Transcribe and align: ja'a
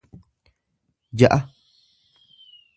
ja'a 1.21 1.37